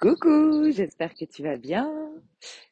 Coucou, 0.00 0.70
j'espère 0.70 1.12
que 1.12 1.24
tu 1.24 1.42
vas 1.42 1.56
bien. 1.56 1.92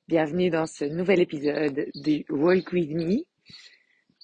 Bienvenue 0.07 0.49
dans 0.49 0.69
ce 0.69 0.85
nouvel 0.85 1.19
épisode 1.19 1.89
du 1.97 2.25
Walk 2.29 2.71
With 2.71 2.93
Me. 2.93 3.25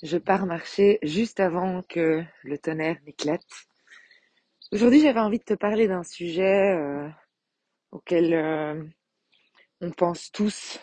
Je 0.04 0.18
pars 0.18 0.46
marcher 0.46 1.00
juste 1.02 1.40
avant 1.40 1.82
que 1.82 2.22
le 2.44 2.58
tonnerre 2.58 2.98
n'éclate. 3.04 3.42
Aujourd'hui, 4.70 5.00
j'avais 5.00 5.18
envie 5.18 5.40
de 5.40 5.44
te 5.44 5.54
parler 5.54 5.88
d'un 5.88 6.04
sujet 6.04 6.76
euh, 6.76 7.08
auquel 7.90 8.34
euh, 8.34 8.84
on 9.80 9.90
pense 9.90 10.30
tous 10.30 10.78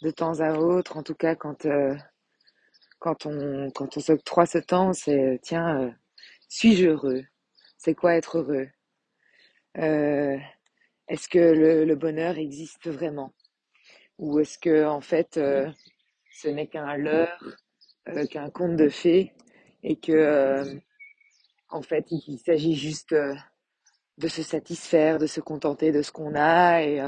de 0.00 0.10
temps 0.10 0.40
à 0.40 0.54
autre, 0.54 0.96
en 0.96 1.02
tout 1.02 1.14
cas 1.14 1.34
quand, 1.34 1.66
euh, 1.66 1.94
quand 2.98 3.26
on, 3.26 3.70
quand 3.72 3.94
on 3.98 4.00
s'octroie 4.00 4.46
ce 4.46 4.56
temps, 4.56 4.94
c'est 4.94 5.38
tiens, 5.42 5.94
suis-je 6.48 6.86
heureux? 6.86 7.24
C'est 7.76 7.94
quoi 7.94 8.14
être 8.14 8.38
heureux? 8.38 8.70
Est-ce 11.08 11.28
que 11.28 11.38
le, 11.38 11.94
bonheur 11.94 12.36
existe 12.38 12.88
vraiment? 12.88 13.32
Ou 14.18 14.40
est-ce 14.40 14.58
que 14.58 14.86
en 14.86 15.00
fait 15.00 15.36
euh, 15.36 15.70
ce 16.32 16.48
n'est 16.48 16.66
qu'un 16.66 16.96
leurre, 16.96 17.44
euh, 18.08 18.26
qu'un 18.26 18.50
conte 18.50 18.76
de 18.76 18.88
fées 18.88 19.32
et 19.82 19.96
que 19.96 20.12
euh, 20.12 20.64
en 21.68 21.82
fait 21.82 22.06
il, 22.10 22.38
s'agit 22.38 22.74
juste 22.74 23.14
de 23.14 24.28
se 24.28 24.42
satisfaire, 24.42 25.18
de 25.18 25.26
se 25.26 25.40
contenter 25.40 25.92
de 25.92 26.02
ce 26.02 26.10
qu'on 26.10 26.34
a 26.34 26.82
et, 26.82 27.00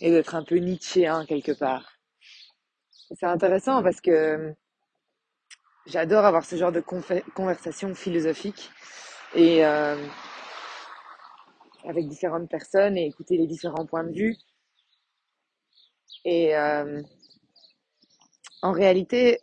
et 0.00 0.10
d'être 0.10 0.34
un 0.34 0.44
peu 0.44 0.56
nietzschéen 0.56 1.26
quelque 1.26 1.52
part? 1.52 1.98
C'est 3.14 3.26
intéressant 3.26 3.82
parce 3.82 4.00
que 4.00 4.54
j'adore 5.86 6.24
avoir 6.24 6.44
ce 6.44 6.56
genre 6.56 6.72
de 6.72 6.80
conversation 7.34 7.94
philosophique 7.94 8.70
et 9.34 9.64
avec 11.88 12.06
différentes 12.06 12.48
personnes 12.48 12.96
et 12.96 13.06
écouter 13.06 13.36
les 13.36 13.46
différents 13.46 13.86
points 13.86 14.04
de 14.04 14.12
vue. 14.12 14.36
Et 16.24 16.54
euh, 16.54 17.02
en 18.62 18.72
réalité, 18.72 19.40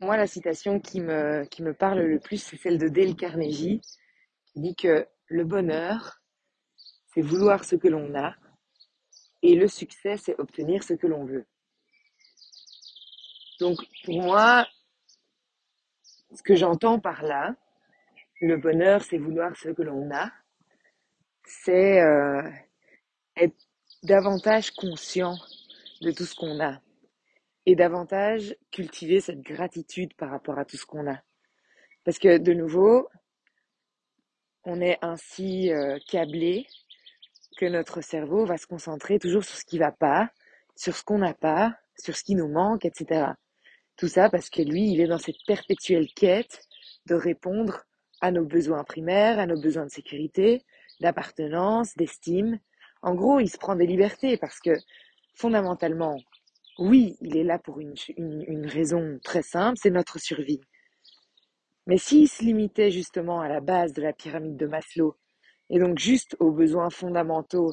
moi, 0.00 0.16
la 0.16 0.26
citation 0.26 0.80
qui 0.80 1.00
me, 1.00 1.44
qui 1.46 1.62
me 1.62 1.74
parle 1.74 2.00
le 2.00 2.20
plus, 2.20 2.42
c'est 2.42 2.56
celle 2.56 2.78
de 2.78 2.88
Dale 2.88 3.16
Carnegie, 3.16 3.80
qui 4.46 4.60
dit 4.60 4.76
que 4.76 5.06
le 5.26 5.44
bonheur, 5.44 6.22
c'est 7.12 7.22
vouloir 7.22 7.64
ce 7.64 7.74
que 7.74 7.88
l'on 7.88 8.14
a, 8.14 8.34
et 9.42 9.56
le 9.56 9.66
succès, 9.66 10.16
c'est 10.16 10.38
obtenir 10.38 10.84
ce 10.84 10.94
que 10.94 11.06
l'on 11.06 11.24
veut. 11.24 11.46
Donc, 13.60 13.78
pour 14.04 14.22
moi, 14.22 14.66
ce 16.34 16.42
que 16.42 16.54
j'entends 16.54 17.00
par 17.00 17.22
là, 17.22 17.56
le 18.40 18.56
bonheur, 18.56 19.02
c'est 19.02 19.18
vouloir 19.18 19.56
ce 19.56 19.70
que 19.70 19.82
l'on 19.82 20.10
a. 20.14 20.30
C'est 21.44 22.00
euh, 22.00 22.42
être 23.36 23.56
davantage 24.02 24.70
conscient 24.72 25.36
de 26.00 26.10
tout 26.10 26.24
ce 26.24 26.34
qu'on 26.34 26.60
a 26.60 26.80
et 27.66 27.74
davantage 27.74 28.56
cultiver 28.70 29.20
cette 29.20 29.40
gratitude 29.40 30.14
par 30.14 30.30
rapport 30.30 30.58
à 30.58 30.64
tout 30.64 30.76
ce 30.76 30.86
qu'on 30.86 31.10
a. 31.10 31.20
Parce 32.04 32.18
que 32.18 32.38
de 32.38 32.52
nouveau, 32.52 33.08
on 34.64 34.80
est 34.80 34.98
ainsi 35.02 35.72
euh, 35.72 35.98
câblé 36.08 36.66
que 37.56 37.66
notre 37.66 38.00
cerveau 38.00 38.44
va 38.44 38.58
se 38.58 38.66
concentrer 38.66 39.18
toujours 39.18 39.44
sur 39.44 39.56
ce 39.56 39.64
qui 39.64 39.78
va 39.78 39.92
pas, 39.92 40.30
sur 40.76 40.96
ce 40.96 41.04
qu'on 41.04 41.18
n'a 41.18 41.34
pas, 41.34 41.76
sur 41.98 42.16
ce 42.16 42.24
qui 42.24 42.34
nous 42.34 42.48
manque, 42.48 42.84
etc. 42.84 43.26
Tout 43.96 44.08
ça 44.08 44.28
parce 44.28 44.50
que 44.50 44.62
lui, 44.62 44.90
il 44.90 45.00
est 45.00 45.06
dans 45.06 45.18
cette 45.18 45.42
perpétuelle 45.46 46.08
quête 46.14 46.60
de 47.06 47.14
répondre 47.14 47.84
à 48.20 48.30
nos 48.30 48.44
besoins 48.44 48.84
primaires, 48.84 49.38
à 49.38 49.46
nos 49.46 49.60
besoins 49.60 49.84
de 49.84 49.90
sécurité, 49.90 50.64
d'appartenance, 51.00 51.96
d'estime. 51.96 52.58
En 53.02 53.14
gros, 53.14 53.40
il 53.40 53.48
se 53.48 53.58
prend 53.58 53.76
des 53.76 53.86
libertés 53.86 54.36
parce 54.36 54.60
que 54.60 54.72
fondamentalement, 55.34 56.16
oui, 56.78 57.16
il 57.20 57.36
est 57.36 57.44
là 57.44 57.58
pour 57.58 57.80
une, 57.80 57.94
une, 58.16 58.66
raison 58.66 59.18
très 59.22 59.42
simple, 59.42 59.78
c'est 59.80 59.90
notre 59.90 60.18
survie. 60.18 60.60
Mais 61.86 61.98
s'il 61.98 62.28
se 62.28 62.42
limitait 62.42 62.90
justement 62.90 63.40
à 63.40 63.48
la 63.48 63.60
base 63.60 63.92
de 63.92 64.02
la 64.02 64.12
pyramide 64.12 64.56
de 64.56 64.66
Maslow, 64.66 65.16
et 65.70 65.78
donc 65.78 65.98
juste 65.98 66.36
aux 66.40 66.50
besoins 66.50 66.90
fondamentaux, 66.90 67.72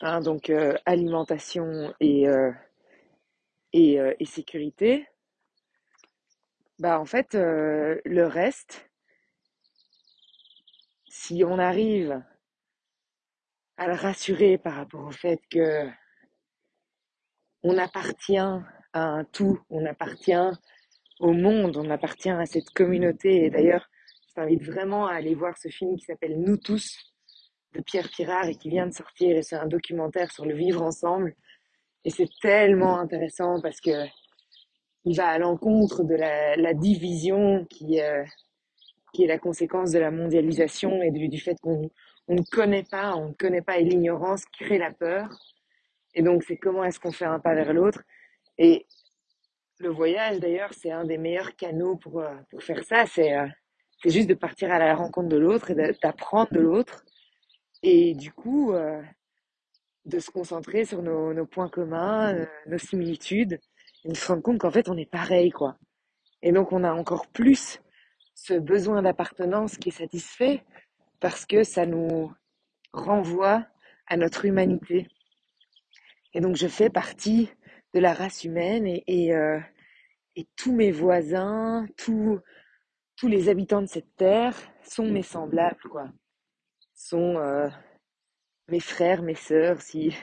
hein, 0.00 0.20
donc 0.20 0.50
euh, 0.50 0.76
alimentation 0.86 1.94
et, 2.00 2.28
euh, 2.28 2.50
et, 3.72 4.00
euh, 4.00 4.14
et, 4.18 4.24
sécurité, 4.26 5.06
bah 6.78 6.98
en 6.98 7.04
fait, 7.04 7.34
le 7.34 8.24
reste, 8.24 8.89
si 11.10 11.42
on 11.44 11.58
arrive 11.58 12.22
à 13.76 13.88
le 13.88 13.94
rassurer 13.94 14.58
par 14.58 14.76
rapport 14.76 15.04
au 15.04 15.10
fait 15.10 15.40
que 15.50 15.88
on 17.64 17.76
appartient 17.76 18.38
à 18.38 18.62
un 18.94 19.24
tout, 19.24 19.60
on 19.70 19.84
appartient 19.86 20.32
au 21.18 21.32
monde, 21.32 21.76
on 21.76 21.90
appartient 21.90 22.30
à 22.30 22.46
cette 22.46 22.70
communauté. 22.70 23.44
Et 23.44 23.50
d'ailleurs, 23.50 23.90
je 24.28 24.34
t'invite 24.34 24.62
vraiment 24.62 25.06
à 25.06 25.14
aller 25.14 25.34
voir 25.34 25.58
ce 25.58 25.68
film 25.68 25.96
qui 25.96 26.04
s'appelle 26.04 26.40
Nous 26.40 26.56
tous 26.56 26.96
de 27.74 27.82
Pierre 27.82 28.08
Pirard 28.08 28.46
et 28.46 28.54
qui 28.54 28.70
vient 28.70 28.86
de 28.86 28.94
sortir. 28.94 29.36
Et 29.36 29.42
c'est 29.42 29.56
un 29.56 29.66
documentaire 29.66 30.30
sur 30.30 30.46
le 30.46 30.54
vivre 30.54 30.80
ensemble. 30.80 31.34
Et 32.04 32.10
c'est 32.10 32.30
tellement 32.40 32.98
intéressant 32.98 33.60
parce 33.60 33.80
que 33.80 34.06
il 35.04 35.16
va 35.16 35.28
à 35.28 35.38
l'encontre 35.38 36.04
de 36.04 36.14
la, 36.14 36.74
division 36.74 37.64
qui, 37.68 38.00
euh, 38.00 38.22
qui 39.12 39.24
est 39.24 39.26
la 39.26 39.38
conséquence 39.38 39.90
de 39.92 39.98
la 39.98 40.10
mondialisation 40.10 41.02
et 41.02 41.10
du, 41.10 41.38
fait 41.38 41.56
qu'on 41.60 41.90
on 42.28 42.34
ne 42.34 42.42
connaît 42.42 42.84
pas, 42.84 43.14
on 43.16 43.28
ne 43.28 43.34
connaît 43.34 43.62
pas 43.62 43.78
et 43.78 43.84
l'ignorance 43.84 44.44
crée 44.46 44.78
la 44.78 44.92
peur. 44.92 45.28
Et 46.14 46.22
donc 46.22 46.42
c'est 46.44 46.56
comment 46.56 46.84
est-ce 46.84 47.00
qu'on 47.00 47.12
fait 47.12 47.24
un 47.24 47.40
pas 47.40 47.54
vers 47.54 47.72
l'autre. 47.72 48.02
Et 48.58 48.86
le 49.78 49.88
voyage 49.88 50.40
d'ailleurs, 50.40 50.72
c'est 50.74 50.90
un 50.90 51.04
des 51.04 51.18
meilleurs 51.18 51.56
canaux 51.56 51.96
pour, 51.96 52.20
euh, 52.20 52.34
pour 52.50 52.62
faire 52.62 52.84
ça. 52.84 53.06
C'est 53.06 53.36
euh, 53.36 53.46
c'est 54.02 54.10
juste 54.10 54.28
de 54.28 54.34
partir 54.34 54.70
à 54.72 54.78
la 54.78 54.94
rencontre 54.94 55.28
de 55.28 55.36
l'autre 55.36 55.70
et 55.70 55.74
d'apprendre 55.74 56.50
de 56.52 56.60
l'autre. 56.60 57.04
Et 57.82 58.14
du 58.14 58.32
coup, 58.32 58.72
euh, 58.72 59.02
de 60.06 60.18
se 60.18 60.30
concentrer 60.30 60.84
sur 60.84 61.02
nos, 61.02 61.46
points 61.46 61.68
communs, 61.68 62.46
nos 62.66 62.78
similitudes, 62.78 63.60
et 64.04 64.08
de 64.08 64.16
se 64.16 64.26
rendre 64.26 64.42
compte 64.42 64.58
qu'en 64.58 64.70
fait 64.70 64.88
on 64.88 64.96
est 64.96 65.10
pareil, 65.10 65.50
quoi. 65.50 65.76
Et 66.42 66.52
donc 66.52 66.72
on 66.72 66.84
a 66.84 66.92
encore 66.92 67.26
plus 67.28 67.80
ce 68.42 68.54
besoin 68.54 69.02
d'appartenance 69.02 69.76
qui 69.76 69.90
est 69.90 69.92
satisfait 69.92 70.64
parce 71.20 71.44
que 71.44 71.62
ça 71.62 71.84
nous 71.84 72.32
renvoie 72.92 73.66
à 74.06 74.16
notre 74.16 74.46
humanité. 74.46 75.06
Et 76.32 76.40
donc 76.40 76.56
je 76.56 76.66
fais 76.66 76.88
partie 76.88 77.50
de 77.92 78.00
la 78.00 78.14
race 78.14 78.44
humaine 78.44 78.86
et, 78.86 79.04
et, 79.06 79.34
euh, 79.34 79.60
et 80.36 80.46
tous 80.56 80.74
mes 80.74 80.90
voisins, 80.90 81.86
tous, 81.98 82.40
tous 83.16 83.28
les 83.28 83.50
habitants 83.50 83.82
de 83.82 83.86
cette 83.88 84.16
terre 84.16 84.56
sont 84.82 85.10
mes 85.10 85.22
semblables, 85.22 85.82
quoi. 85.90 86.08
Sont 86.94 87.36
euh, 87.36 87.68
mes 88.68 88.80
frères, 88.80 89.22
mes 89.22 89.34
sœurs, 89.34 89.82
si, 89.82 90.16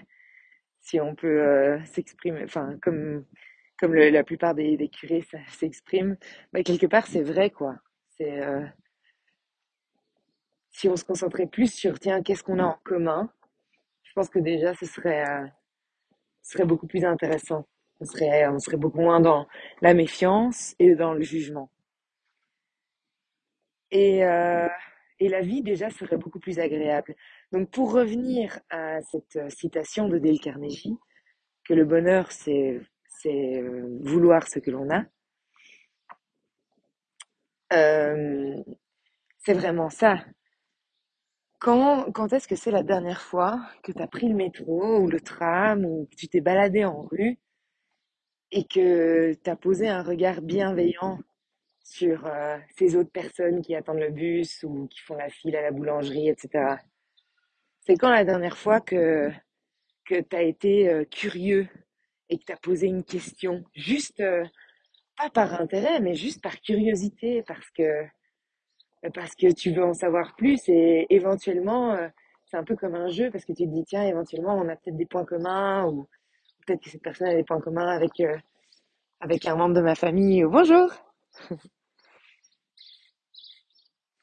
si 0.82 1.00
on 1.00 1.14
peut 1.14 1.42
euh, 1.42 1.84
s'exprimer, 1.86 2.44
enfin 2.46 2.80
comme, 2.82 3.26
comme 3.78 3.94
la 3.94 4.24
plupart 4.24 4.56
des, 4.56 4.76
des 4.76 4.90
curés 4.90 5.24
s'expriment, 5.50 6.18
mais 6.52 6.64
quelque 6.64 6.88
part 6.88 7.06
c'est 7.06 7.22
vrai, 7.22 7.52
quoi. 7.52 7.78
C'est 8.20 8.42
euh, 8.42 8.66
si 10.72 10.90
on 10.90 10.96
se 10.96 11.06
concentrait 11.06 11.48
plus 11.48 11.72
sur 11.74 12.00
tiens 12.00 12.22
qu'est-ce 12.24 12.44
qu'on 12.44 12.60
a 12.60 12.64
en 12.64 12.80
commun, 12.84 13.32
je 14.04 14.12
pense 14.14 14.30
que 14.30 14.40
déjà 14.40 14.74
ce 14.76 14.86
serait 14.86 15.28
euh, 15.28 15.46
serait 16.42 16.66
beaucoup 16.66 16.88
plus 16.88 17.06
intéressant. 17.06 17.68
On 18.00 18.06
serait 18.06 18.48
on 18.48 18.60
serait 18.60 18.78
beaucoup 18.78 19.02
moins 19.02 19.20
dans 19.20 19.48
la 19.82 19.94
méfiance 19.94 20.76
et 20.80 20.96
dans 20.96 21.14
le 21.14 21.22
jugement. 21.22 21.70
Et 23.92 24.26
euh, 24.26 24.68
et 25.20 25.30
la 25.30 25.42
vie 25.42 25.64
déjà 25.64 25.90
serait 25.90 26.18
beaucoup 26.18 26.40
plus 26.40 26.60
agréable. 26.60 27.16
Donc 27.52 27.70
pour 27.72 27.92
revenir 27.92 28.60
à 28.70 29.02
cette 29.02 29.40
citation 29.52 30.08
de 30.10 30.18
Dale 30.20 30.40
Carnegie, 30.40 30.98
que 31.66 31.74
le 31.74 31.86
bonheur 31.86 32.32
c'est 32.32 32.82
vouloir 34.02 34.48
ce 34.48 34.60
que 34.60 34.72
l'on 34.72 34.90
a. 34.92 35.06
Euh, 37.74 38.56
c'est 39.40 39.54
vraiment 39.54 39.90
ça. 39.90 40.24
Quand, 41.60 42.12
quand 42.12 42.34
est-ce 42.34 42.48
que 42.48 42.56
c'est 42.56 42.72
la 42.72 42.84
dernière 42.84 43.22
fois 43.22 43.60
que 43.84 43.92
tu 43.92 44.02
as 44.02 44.08
pris 44.08 44.28
le 44.30 44.36
métro 44.36 45.00
ou 45.00 45.08
le 45.08 45.20
tram 45.20 45.86
ou 45.86 46.08
que 46.10 46.16
tu 46.16 46.28
t'es 46.28 46.42
baladé 46.42 46.86
en 46.86 47.02
rue 47.04 47.40
et 48.52 48.64
que 48.66 49.34
tu 49.34 49.50
as 49.50 49.56
posé 49.56 49.88
un 49.90 50.04
regard 50.04 50.42
bienveillant 50.42 51.20
sur 51.84 52.26
euh, 52.28 52.58
ces 52.78 52.96
autres 52.96 53.12
personnes 53.12 53.62
qui 53.62 53.76
attendent 53.76 54.00
le 54.00 54.12
bus 54.12 54.64
ou 54.64 54.88
qui 54.88 55.00
font 55.00 55.16
la 55.16 55.30
file 55.30 55.56
à 55.56 55.62
la 55.62 55.72
boulangerie, 55.72 56.30
etc. 56.30 56.76
C'est 57.82 57.96
quand 57.96 58.10
la 58.10 58.26
dernière 58.26 58.58
fois 58.58 58.82
que, 58.82 59.32
que 60.06 60.20
tu 60.22 60.36
as 60.36 60.44
été 60.44 60.90
euh, 60.90 61.06
curieux 61.06 61.68
et 62.30 62.38
que 62.38 62.44
tu 62.46 62.52
as 62.52 62.58
posé 62.58 62.88
une 62.88 63.04
question, 63.04 63.64
juste 63.74 64.22
pas 65.18 65.30
par 65.30 65.60
intérêt, 65.60 66.00
mais 66.00 66.14
juste 66.16 66.42
par 66.42 66.60
curiosité, 66.62 67.44
parce 67.44 67.70
que 67.72 68.06
parce 69.14 69.36
que 69.36 69.54
tu 69.54 69.72
veux 69.72 69.84
en 69.86 69.94
savoir 69.94 70.36
plus 70.36 70.60
et 70.68 71.06
éventuellement 71.10 71.94
euh, 71.94 72.08
c'est 72.50 72.58
un 72.58 72.64
peu 72.64 72.76
comme 72.76 72.96
un 72.96 73.10
jeu 73.10 73.30
parce 73.30 73.46
que 73.46 73.52
tu 73.54 73.66
te 73.66 73.70
dis, 73.70 73.84
tiens, 73.84 74.04
éventuellement, 74.04 74.56
on 74.56 74.70
a 74.70 74.76
peut-être 74.76 74.96
des 74.96 75.06
points 75.06 75.26
communs 75.26 75.86
ou 75.86 76.08
peut-être 76.66 76.82
que 76.82 76.90
cette 76.90 77.02
personne 77.02 77.28
a 77.28 77.36
des 77.36 77.44
points 77.44 77.60
communs 77.60 77.88
avec, 77.88 78.20
euh, 78.22 78.38
avec 79.20 79.46
un 79.46 79.56
membre 79.56 79.76
de 79.76 79.82
ma 79.82 79.96
famille. 79.96 80.44
Ou 80.46 80.50
bonjour! 80.50 80.90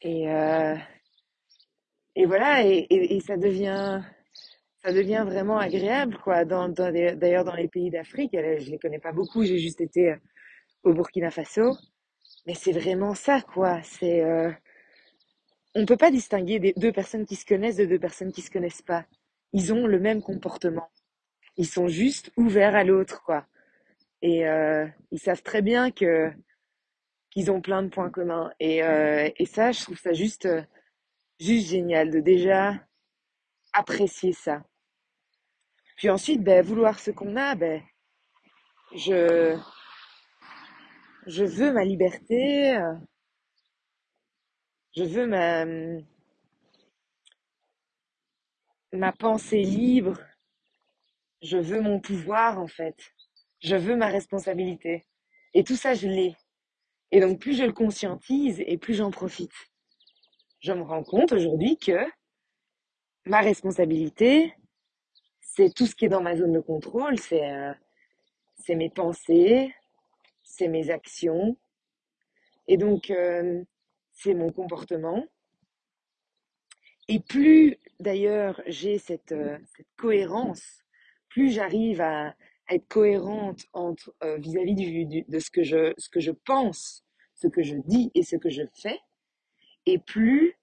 Et, 0.07 0.31
euh, 0.31 0.77
et 2.15 2.27
voilà, 2.27 2.63
et, 2.63 3.21
ça 3.27 3.39
devient, 3.39 4.03
ça 4.85 4.93
devient 4.93 5.25
vraiment 5.27 5.57
agréable, 5.57 6.19
quoi. 6.23 6.45
Dans, 6.45 6.69
d'ailleurs, 6.69 7.45
dans 7.45 7.55
les 7.55 7.69
pays 7.69 7.89
d'Afrique, 7.89 8.33
je 8.35 8.71
les 8.71 8.79
connais 8.79 8.99
pas 8.99 9.13
beaucoup, 9.13 9.45
j'ai 9.45 9.57
juste 9.57 9.81
été 9.81 10.11
euh, 10.11 10.17
au 10.85 10.93
Burkina 10.93 11.31
Faso, 11.31 11.77
mais 12.47 12.55
c'est 12.55 12.73
vraiment 12.73 13.15
ça, 13.15 13.41
quoi. 13.41 13.83
C'est, 13.83 14.23
euh, 14.23 14.53
on 15.75 15.87
peut 15.87 15.97
pas 15.97 16.11
distinguer 16.11 16.75
deux 16.77 16.93
personnes 16.93 17.27
qui 17.27 17.37
se 17.37 17.47
connaissent 17.47 17.77
de 17.77 17.87
deux 17.87 17.99
personnes 17.99 18.33
qui 18.33 18.43
se 18.43 18.51
connaissent 18.51 18.83
pas. 18.83 19.05
Ils 19.53 19.73
ont 19.73 19.87
le 19.87 19.99
même 19.99 20.23
comportement. 20.23 20.89
Ils 21.57 21.67
sont 21.67 21.89
juste 21.89 22.31
ouverts 22.37 22.75
à 22.75 22.85
l'autre, 22.85 23.23
quoi. 23.25 23.47
Et 24.23 24.47
euh, 24.49 24.87
ils 25.11 25.19
savent 25.19 25.43
très 25.43 25.63
bien 25.63 25.91
qu'ils 25.91 27.51
ont 27.51 27.61
plein 27.61 27.83
de 27.83 27.89
points 27.89 28.11
communs. 28.11 28.53
Et, 28.61 28.83
euh, 28.83 29.29
et 29.37 29.47
ça, 29.47 29.73
je 29.73 29.83
trouve 29.83 29.99
ça 29.99 30.13
juste, 30.13 30.49
juste 31.41 31.69
génial 31.69 32.11
de 32.11 32.21
déjà 32.21 32.75
apprécier 33.73 34.33
ça. 34.33 34.63
Puis 35.97 36.11
ensuite, 36.11 36.43
ben, 36.43 36.65
vouloir 36.65 36.99
ce 36.99 37.11
qu'on 37.11 37.37
a, 37.37 37.55
ben, 37.55 37.83
je, 38.95 39.57
je 41.27 41.45
veux 41.45 41.73
ma 41.73 41.85
liberté, 41.85 42.77
euh, 42.77 42.95
je 44.97 45.05
veux 45.05 45.27
ma, 45.27 45.65
ma 48.93 49.13
pensée 49.13 49.63
libre, 49.63 50.19
je 51.43 51.57
veux 51.57 51.81
mon 51.81 52.01
pouvoir 52.01 52.59
en 52.59 52.67
fait, 52.67 52.97
je 53.61 53.77
veux 53.77 53.97
ma 53.97 54.09
responsabilité. 54.09 55.07
Et 55.55 55.65
tout 55.65 55.77
ça, 55.77 55.95
je 55.95 56.09
l'ai. 56.09 56.37
Et 57.11 57.21
donc, 57.21 57.39
plus 57.39 57.57
je 57.57 57.65
le 57.65 57.73
conscientise 57.73 58.63
et 58.67 58.77
plus 58.77 58.95
j'en 58.95 59.11
profite. 59.11 59.53
Je 60.61 60.73
me 60.73 60.83
rends 60.83 61.05
compte 61.05 61.33
aujourd'hui 61.33 61.77
que 61.77 61.99
ma 63.27 63.41
responsabilité, 63.41 64.55
c'est 65.41 65.73
tout 65.73 65.87
ce 65.87 65.95
qui 65.95 66.07
est 66.07 66.09
dans 66.09 66.23
ma 66.23 66.37
zone 66.37 66.53
de 66.53 66.61
contrôle, 66.61 67.19
c'est 67.19 67.51
euh, 67.51 67.73
c'est 68.57 68.75
mes 68.75 68.91
pensées, 68.91 69.75
c'est 70.45 70.69
mes 70.69 70.91
actions, 70.91 71.57
et 72.69 72.77
donc 72.77 73.11
euh, 73.11 73.65
c'est 74.13 74.35
mon 74.35 74.51
comportement. 74.53 75.27
Et 77.09 77.21
plus 77.21 77.77
d'ailleurs 78.01 78.63
j'ai 78.67 78.99
cette, 78.99 79.33
euh, 79.33 79.59
cette 79.77 79.89
cohérence, 79.97 80.85
plus 81.29 81.51
j'arrive 81.51 82.01
à, 82.01 82.35
être 82.71 82.89
cohérente 82.89 83.67
entre 83.75 84.15
vis-à-vis 84.39 84.75
du, 84.75 85.05
du, 85.05 85.23
de 85.29 85.39
ce 85.39 85.51
que, 85.51 85.63
je, 85.63 85.93
ce 85.99 86.09
que 86.09 86.19
je 86.19 86.31
pense, 86.31 87.05
ce 87.35 87.47
que 87.47 87.63
je 87.63 87.77
dis 87.77 88.11
et 88.15 88.23
ce 88.23 88.37
que 88.37 88.49
je 88.49 88.63
fais, 88.73 88.99
et 89.85 89.99
plus 89.99 90.57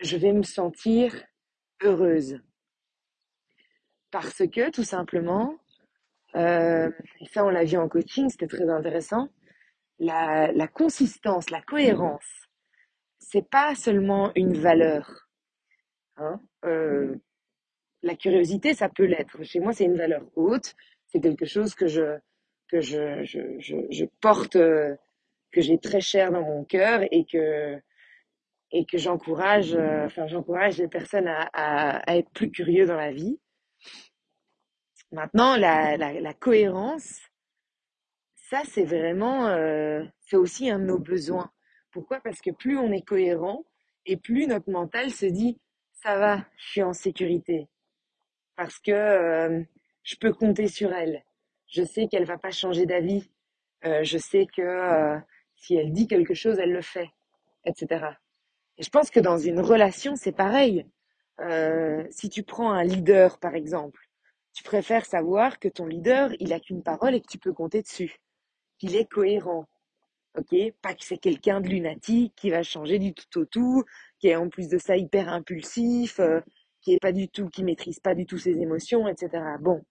je 0.00 0.16
vais 0.16 0.32
me 0.32 0.44
sentir 0.44 1.24
heureuse. 1.82 2.40
Parce 4.10 4.46
que 4.48 4.70
tout 4.70 4.84
simplement, 4.84 5.58
euh, 6.36 6.90
ça 7.32 7.44
on 7.44 7.50
l'a 7.50 7.64
vu 7.64 7.76
en 7.76 7.88
coaching, 7.88 8.28
c'était 8.28 8.46
très 8.46 8.68
intéressant, 8.68 9.28
la, 9.98 10.52
la 10.52 10.68
consistance, 10.68 11.50
la 11.50 11.62
cohérence, 11.62 12.48
c'est 13.18 13.48
pas 13.48 13.74
seulement 13.74 14.32
une 14.34 14.54
valeur. 14.54 15.28
Hein 16.16 16.40
euh, 16.64 17.14
la 18.02 18.14
curiosité, 18.16 18.74
ça 18.74 18.88
peut 18.88 19.04
l'être. 19.04 19.42
Chez 19.44 19.60
moi, 19.60 19.72
c'est 19.72 19.84
une 19.84 19.96
valeur 19.96 20.22
haute. 20.36 20.74
C'est 21.06 21.20
quelque 21.20 21.44
chose 21.46 21.74
que 21.74 21.86
je 21.86 22.18
que 22.68 22.80
je, 22.80 23.24
je, 23.24 23.40
je, 23.58 23.76
je 23.90 24.04
porte, 24.20 24.56
euh, 24.56 24.94
que 25.50 25.60
j'ai 25.60 25.78
très 25.78 26.00
cher 26.00 26.30
dans 26.30 26.42
mon 26.42 26.64
cœur 26.64 27.02
et 27.10 27.24
que 27.24 27.76
et 28.72 28.84
que 28.86 28.98
j'encourage, 28.98 29.74
euh, 29.74 30.06
enfin 30.06 30.28
j'encourage 30.28 30.78
les 30.78 30.86
personnes 30.88 31.26
à, 31.26 31.48
à, 31.52 31.98
à, 32.10 32.16
être 32.16 32.30
plus 32.30 32.50
curieux 32.50 32.86
dans 32.86 32.96
la 32.96 33.12
vie. 33.12 33.40
Maintenant, 35.12 35.56
la, 35.56 35.96
la, 35.96 36.20
la 36.20 36.34
cohérence, 36.34 37.20
ça 38.34 38.62
c'est 38.64 38.84
vraiment, 38.84 39.46
euh, 39.48 40.04
c'est 40.20 40.36
aussi 40.36 40.70
un 40.70 40.78
de 40.78 40.84
nos 40.84 40.98
besoins. 40.98 41.50
Pourquoi? 41.90 42.20
Parce 42.20 42.40
que 42.40 42.50
plus 42.50 42.78
on 42.78 42.92
est 42.92 43.04
cohérent 43.04 43.64
et 44.06 44.16
plus 44.16 44.46
notre 44.46 44.70
mental 44.70 45.10
se 45.10 45.26
dit, 45.26 45.58
ça 45.92 46.16
va, 46.16 46.44
je 46.56 46.70
suis 46.70 46.82
en 46.82 46.92
sécurité. 46.92 47.68
Parce 48.56 48.78
que 48.78 48.92
euh, 48.92 49.62
je 50.02 50.16
peux 50.16 50.32
compter 50.32 50.68
sur 50.68 50.92
elle. 50.92 51.24
Je 51.66 51.82
sais 51.84 52.06
qu'elle 52.08 52.24
va 52.24 52.38
pas 52.38 52.50
changer 52.50 52.86
d'avis. 52.86 53.30
Euh, 53.84 54.04
je 54.04 54.18
sais 54.18 54.46
que 54.46 54.62
euh, 54.62 55.18
si 55.56 55.74
elle 55.76 55.92
dit 55.92 56.06
quelque 56.06 56.34
chose, 56.34 56.58
elle 56.58 56.72
le 56.72 56.82
fait, 56.82 57.10
etc. 57.64 58.06
Et 58.78 58.82
je 58.82 58.90
pense 58.90 59.10
que 59.10 59.20
dans 59.20 59.38
une 59.38 59.60
relation, 59.60 60.16
c'est 60.16 60.32
pareil. 60.32 60.86
Euh, 61.40 62.04
si 62.10 62.28
tu 62.28 62.42
prends 62.42 62.72
un 62.72 62.84
leader, 62.84 63.38
par 63.38 63.54
exemple, 63.54 64.09
tu 64.52 64.62
préfères 64.62 65.06
savoir 65.06 65.58
que 65.58 65.68
ton 65.68 65.86
leader, 65.86 66.30
il 66.40 66.52
a 66.52 66.60
qu'une 66.60 66.82
parole 66.82 67.14
et 67.14 67.20
que 67.20 67.28
tu 67.28 67.38
peux 67.38 67.52
compter 67.52 67.82
dessus, 67.82 68.20
qu'il 68.78 68.96
est 68.96 69.06
cohérent. 69.06 69.66
Ok, 70.38 70.54
pas 70.80 70.94
que 70.94 71.04
c'est 71.04 71.18
quelqu'un 71.18 71.60
de 71.60 71.68
lunatique 71.68 72.34
qui 72.36 72.50
va 72.50 72.62
changer 72.62 72.98
du 72.98 73.12
tout 73.14 73.40
au 73.40 73.44
tout, 73.44 73.84
qui 74.20 74.28
est 74.28 74.36
en 74.36 74.48
plus 74.48 74.68
de 74.68 74.78
ça 74.78 74.96
hyper 74.96 75.28
impulsif, 75.28 76.20
euh, 76.20 76.40
qui 76.82 76.94
est 76.94 77.00
pas 77.00 77.12
du 77.12 77.28
tout, 77.28 77.48
qui 77.48 77.64
maîtrise 77.64 77.98
pas 78.00 78.14
du 78.14 78.26
tout 78.26 78.38
ses 78.38 78.58
émotions, 78.58 79.08
etc. 79.08 79.42
Bon. 79.60 79.82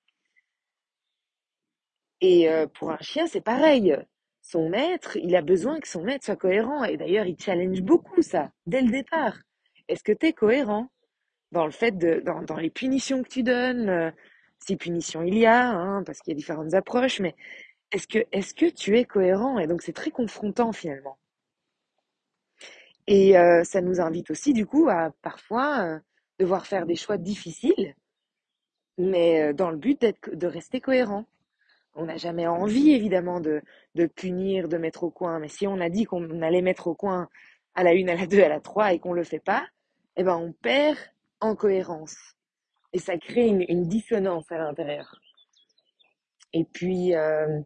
Et 2.22 2.50
euh, 2.50 2.68
pour 2.68 2.92
un 2.92 3.00
chien, 3.02 3.28
c'est 3.28 3.42
pareil 3.42 3.96
son 4.42 4.70
maître, 4.70 5.18
il 5.18 5.36
a 5.36 5.42
besoin 5.42 5.80
que 5.80 5.88
son 5.88 6.04
maître 6.04 6.26
soit 6.26 6.36
cohérent. 6.36 6.84
Et 6.84 6.98
d'ailleurs, 6.98 7.26
il 7.26 7.38
challenge 7.40 7.82
beaucoup 7.82 8.22
ça, 8.22 8.52
dès 8.66 8.82
le 8.82 8.90
départ. 8.90 9.38
Est-ce 9.88 10.04
que 10.04 10.12
tu 10.12 10.28
es 10.28 10.34
cohérent? 10.34 10.88
Dans 11.52 11.66
le 11.66 11.72
fait 11.72 11.98
de, 11.98 12.22
dans, 12.22 12.58
les 12.58 12.70
punitions 12.70 13.24
que 13.24 13.30
tu 13.30 13.44
donnes, 13.44 13.90
euh, 13.90 14.12
si 14.60 14.76
punition 14.78 15.24
il 15.24 15.38
y 15.38 15.46
a, 15.46 15.70
hein, 15.70 16.04
parce 16.04 16.20
qu'il 16.20 16.32
y 16.32 16.36
a 16.36 16.38
différentes 16.38 16.74
approches, 16.74 17.20
mais 17.20 17.36
est-ce 17.92 18.08
que, 18.08 18.20
est-ce 18.32 18.54
que 18.54 18.68
tu 18.70 18.98
es 18.98 19.06
cohérent? 19.06 19.60
Et 19.60 19.68
donc, 19.68 19.82
c'est 19.82 19.94
très 19.94 20.12
confrontant 20.12 20.72
finalement. 20.72 21.18
Et 23.08 23.38
euh, 23.38 23.64
ça 23.64 23.82
nous 23.82 24.00
invite 24.02 24.30
aussi, 24.32 24.54
du 24.54 24.66
coup, 24.66 24.88
à 24.90 25.12
parfois 25.22 25.80
euh, 25.84 26.00
devoir 26.40 26.68
faire 26.68 26.86
des 26.86 26.96
choix 26.96 27.18
difficiles, 27.18 27.96
mais 28.98 29.50
euh, 29.50 29.54
dans 29.54 29.72
le 29.72 29.78
but 29.78 30.06
de 30.32 30.48
rester 30.48 30.82
cohérent 30.82 31.26
on 31.96 32.06
n'a 32.06 32.18
jamais 32.18 32.48
envie, 32.48 32.92
évidemment, 32.92 33.40
de, 33.40 33.62
de 33.96 34.06
punir, 34.06 34.70
de 34.70 34.78
mettre 34.78 35.04
au 35.04 35.12
coin. 35.12 35.40
Mais 35.40 35.48
si 35.48 35.68
on 35.68 35.80
a 35.80 35.90
dit 35.90 36.06
qu'on 36.06 36.42
allait 36.42 36.62
mettre 36.62 36.88
au 36.88 36.96
coin 36.96 37.30
à 37.76 37.84
la 37.84 37.94
une, 37.94 38.10
à 38.10 38.16
la 38.16 38.26
deux, 38.26 38.42
à 38.42 38.50
la 38.50 38.60
trois 38.60 38.94
et 38.94 39.00
qu'on 39.00 39.14
le 39.14 39.24
fait 39.24 39.40
pas, 39.40 39.68
eh 40.16 40.24
ben, 40.24 40.38
on 40.38 40.54
perd 40.54 40.98
en 41.42 41.56
cohérence. 41.56 42.16
Et 42.94 43.00
ça 43.00 43.18
crée 43.18 43.48
une, 43.48 43.64
une 43.68 43.88
dissonance 43.88 44.52
à 44.52 44.58
l'intérieur. 44.58 45.20
Et 46.54 46.64
puis, 46.66 47.16
euh, 47.16 47.62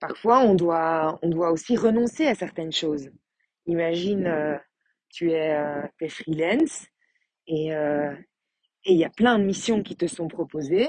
parfois, 0.00 0.40
on 0.40 0.54
doit, 0.54 1.18
on 1.22 1.28
doit 1.28 1.52
aussi 1.52 1.76
renoncer 1.76 2.26
à 2.26 2.34
certaines 2.34 2.72
choses. 2.72 3.10
Imagine, 3.66 4.26
euh, 4.26 4.56
tu 5.10 5.32
es, 5.32 5.54
euh, 5.54 6.08
freelance 6.08 6.86
et 7.46 7.72
il 8.84 8.96
y 8.96 9.04
a 9.04 9.10
plein 9.10 9.38
de 9.38 9.44
missions 9.44 9.82
qui 9.82 9.96
te 9.96 10.06
sont 10.06 10.28
proposées 10.28 10.88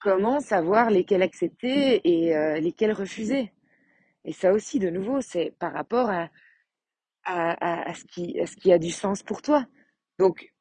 comment 0.00 0.38
savoir 0.38 0.90
lesquels 0.90 1.22
accepter 1.22 2.00
et 2.04 2.60
lesquels 2.60 2.92
refuser? 2.92 3.52
Et 4.24 4.32
ça 4.32 4.52
aussi, 4.52 4.78
de 4.78 4.90
nouveau, 4.90 5.20
c'est 5.22 5.54
par 5.58 5.72
rapport 5.72 6.10
à, 6.10 6.28
à, 7.24 7.90
à, 7.90 7.94
ce 7.94 8.04
qui, 8.04 8.38
à 8.38 8.46
ce 8.46 8.56
qui 8.56 8.70
a 8.72 8.78
du 8.78 8.90
sens 8.90 9.22
pour 9.22 9.42
toi. 9.42 9.66
Donc, 10.18 10.52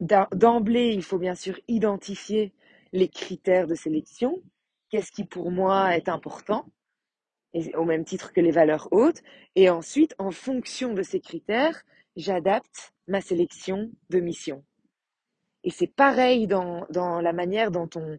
d'emblée, 0.00 0.92
il 0.92 1.02
faut 1.02 1.18
bien 1.18 1.34
sûr 1.34 1.58
identifier 1.68 2.52
les 2.92 3.08
critères 3.08 3.66
de 3.66 3.74
sélection. 3.74 4.42
Qu'est-ce 4.90 5.12
qui 5.12 5.24
pour 5.24 5.50
moi 5.50 5.96
est 5.96 6.08
important, 6.08 6.66
au 7.74 7.84
même 7.84 8.04
titre 8.04 8.32
que 8.32 8.40
les 8.40 8.50
valeurs 8.50 8.88
hautes. 8.90 9.22
Et 9.54 9.70
ensuite, 9.70 10.14
en 10.18 10.30
fonction 10.30 10.94
de 10.94 11.02
ces 11.02 11.20
critères, 11.20 11.82
j'adapte 12.16 12.92
ma 13.06 13.20
sélection 13.20 13.90
de 14.10 14.20
mission. 14.20 14.64
Et 15.64 15.70
c'est 15.70 15.94
pareil 15.94 16.46
dans, 16.46 16.86
dans 16.90 17.20
la 17.20 17.32
manière 17.32 17.70
dont 17.70 17.90
on, 17.94 18.18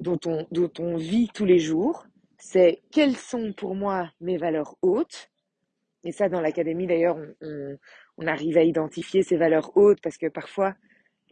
dont 0.00 0.18
on, 0.26 0.46
dont 0.50 0.72
on 0.78 0.96
vit 0.96 1.28
tous 1.34 1.44
les 1.44 1.58
jours, 1.58 2.06
c'est 2.38 2.82
quelles 2.90 3.16
sont 3.16 3.52
pour 3.52 3.74
moi 3.74 4.10
mes 4.20 4.38
valeurs 4.38 4.76
hautes. 4.82 5.30
Et 6.04 6.12
ça, 6.12 6.28
dans 6.28 6.40
l'académie, 6.40 6.86
d'ailleurs, 6.86 7.16
on, 7.40 7.76
on, 8.18 8.26
arrive 8.26 8.56
à 8.56 8.64
identifier 8.64 9.22
ces 9.22 9.36
valeurs 9.36 9.76
hautes 9.76 10.00
parce 10.00 10.16
que 10.16 10.26
parfois, 10.26 10.74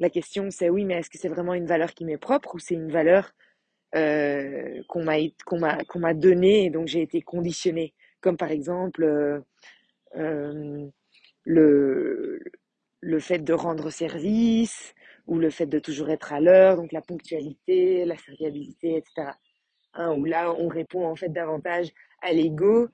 la 0.00 0.10
question, 0.10 0.50
c'est 0.50 0.70
oui, 0.70 0.84
mais 0.84 0.94
est-ce 0.94 1.10
que 1.10 1.18
c'est 1.18 1.28
vraiment 1.28 1.54
une 1.54 1.66
valeur 1.66 1.94
qui 1.94 2.04
m'est 2.04 2.18
propre 2.18 2.54
ou 2.54 2.58
c'est 2.58 2.74
une 2.74 2.90
valeur 2.90 3.32
euh, 3.96 4.82
qu'on 4.88 5.04
m'a 5.04 5.18
qu'on 5.84 5.98
m'a 6.00 6.14
donnée 6.14 6.64
et 6.64 6.70
donc 6.70 6.88
j'ai 6.88 7.02
été 7.02 7.22
conditionnée, 7.22 7.94
comme 8.20 8.36
par 8.36 8.50
exemple 8.50 9.04
euh, 9.04 9.40
euh, 10.16 10.88
le 11.44 12.40
le 13.00 13.20
fait 13.20 13.38
de 13.40 13.52
rendre 13.52 13.90
service 13.90 14.94
ou 15.26 15.38
le 15.38 15.50
fait 15.50 15.66
de 15.66 15.78
toujours 15.78 16.10
être 16.10 16.32
à 16.32 16.40
l'heure, 16.40 16.76
donc 16.76 16.92
la 16.92 17.02
ponctualité, 17.02 18.04
la 18.04 18.16
serviabilité, 18.16 18.96
etc. 18.96 19.32
Hein, 19.94 20.14
où 20.16 20.24
là, 20.24 20.52
on 20.54 20.68
répond 20.68 21.06
en 21.06 21.16
fait 21.16 21.28
davantage 21.30 21.90
à 22.22 22.32
l'ego 22.32 22.88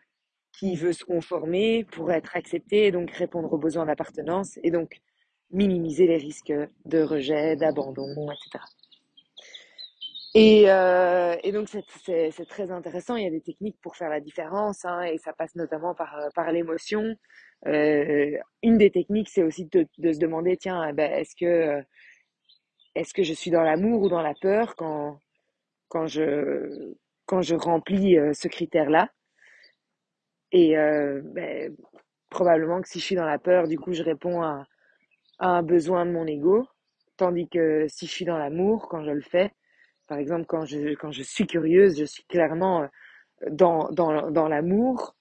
qui 0.52 0.76
veut 0.76 0.92
se 0.92 1.04
conformer 1.04 1.84
pour 1.84 2.10
être 2.12 2.36
accepté 2.36 2.86
et 2.86 2.92
donc 2.92 3.10
répondre 3.12 3.52
aux 3.52 3.58
besoins 3.58 3.86
d'appartenance 3.86 4.58
et 4.62 4.70
donc 4.70 5.00
minimiser 5.50 6.06
les 6.06 6.16
risques 6.16 6.52
de 6.84 7.02
rejet, 7.02 7.56
d'abandon, 7.56 8.30
etc. 8.30 8.64
Et, 10.34 10.70
euh, 10.70 11.34
et 11.42 11.52
donc 11.52 11.68
c'est 11.68 12.46
très 12.46 12.70
intéressant. 12.70 13.16
Il 13.16 13.24
y 13.24 13.26
a 13.26 13.30
des 13.30 13.40
techniques 13.40 13.80
pour 13.80 13.96
faire 13.96 14.10
la 14.10 14.20
différence 14.20 14.84
hein, 14.84 15.02
et 15.02 15.16
ça 15.18 15.32
passe 15.32 15.54
notamment 15.54 15.94
par, 15.94 16.28
par 16.34 16.52
l'émotion. 16.52 17.16
Euh, 17.66 18.36
une 18.62 18.76
des 18.78 18.90
techniques, 18.90 19.30
c'est 19.30 19.42
aussi 19.42 19.64
de, 19.66 19.86
de, 19.98 20.12
se 20.12 20.18
demander 20.18 20.56
tiens, 20.58 20.92
ben, 20.92 21.10
est-ce 21.12 21.34
que 21.36 21.82
est-ce 22.94 23.14
que 23.14 23.22
je 23.22 23.32
suis 23.32 23.50
dans 23.50 23.62
l'amour 23.62 24.02
ou 24.02 24.08
dans 24.08 24.22
la 24.22 24.34
peur 24.34 24.76
quand 24.76 25.20
quand 25.88 26.06
je 26.06 26.94
quand 27.26 27.42
je 27.42 27.54
remplis 27.54 28.18
euh, 28.18 28.32
ce 28.34 28.48
critère-là? 28.48 29.10
Et 30.52 30.76
euh, 30.78 31.22
ben, 31.24 31.74
probablement 32.30 32.80
que 32.82 32.88
si 32.88 33.00
je 33.00 33.04
suis 33.04 33.16
dans 33.16 33.24
la 33.26 33.38
peur, 33.38 33.68
du 33.68 33.78
coup, 33.78 33.92
je 33.92 34.02
réponds 34.02 34.42
à, 34.42 34.66
un 35.38 35.62
besoin 35.62 36.06
de 36.06 36.10
mon 36.12 36.26
ego, 36.26 36.66
tandis 37.16 37.48
que 37.48 37.86
si 37.88 38.06
je 38.06 38.10
suis 38.12 38.24
dans 38.24 38.38
l'amour, 38.38 38.88
quand 38.88 39.04
je 39.04 39.10
le 39.10 39.20
fais, 39.22 39.52
par 40.06 40.18
exemple, 40.18 40.46
quand 40.46 40.64
je, 40.64 40.94
quand 40.94 41.10
je 41.10 41.22
suis 41.22 41.46
curieuse, 41.46 41.98
je 41.98 42.04
suis 42.04 42.24
clairement 42.24 42.82
euh, 42.82 42.86
dans, 43.50 43.90
dans, 43.90 44.30
dans 44.30 44.48
l'amour. 44.48 45.14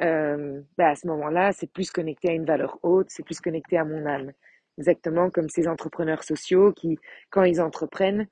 Euh, 0.00 0.60
bah 0.76 0.88
à 0.90 0.94
ce 0.96 1.06
moment-là, 1.06 1.52
c'est 1.52 1.70
plus 1.70 1.90
connecté 1.90 2.28
à 2.30 2.32
une 2.32 2.44
valeur 2.44 2.78
haute, 2.82 3.06
c'est 3.10 3.22
plus 3.22 3.40
connecté 3.40 3.76
à 3.78 3.84
mon 3.84 4.06
âme. 4.06 4.32
Exactement 4.78 5.30
comme 5.30 5.48
ces 5.48 5.68
entrepreneurs 5.68 6.24
sociaux 6.24 6.72
qui, 6.72 6.98
quand 7.30 7.44
ils 7.44 7.60
entreprennent, 7.60 8.26